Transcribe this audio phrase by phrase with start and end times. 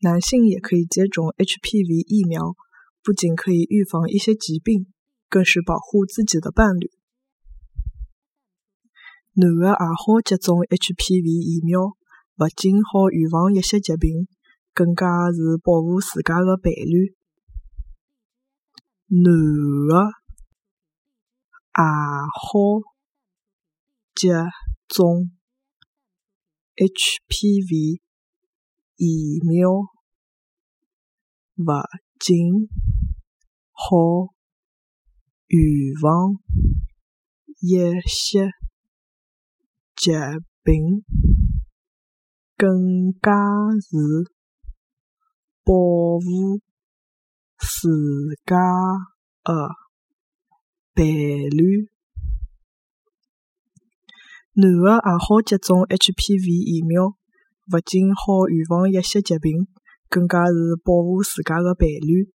[0.00, 2.54] 男性也可以接种 HPV 疫苗，
[3.02, 4.92] 不仅可以预防一些疾病，
[5.28, 6.90] 更是保护自己的伴侣。
[9.32, 11.96] 男的也好接种 HPV 疫苗，
[12.36, 14.28] 不仅好预防一些疾病，
[14.74, 17.14] 更加是保护自家的伴侣。
[19.08, 19.32] 男的
[21.74, 21.84] 也
[22.32, 22.82] 好
[24.14, 24.32] 接
[24.88, 25.30] 种
[26.76, 28.00] HPV
[28.96, 29.70] 疫苗，
[31.56, 31.70] 勿
[32.18, 32.68] 仅
[33.72, 34.32] 好
[35.48, 36.38] 预防
[37.60, 37.76] 一
[38.08, 38.50] 些
[39.94, 40.12] 疾
[40.62, 41.04] 病，
[42.56, 43.32] 更加
[43.80, 44.32] 是
[45.62, 46.62] 保护
[47.58, 47.90] 自
[48.46, 48.56] 家
[49.44, 49.68] 的
[50.94, 51.90] 伴侣。
[54.54, 57.14] 男的也好接种 HPV 疫苗，
[57.72, 59.66] 勿仅好预防一些疾病，
[60.08, 60.52] 更加是
[60.84, 62.35] 保护自家的伴侣。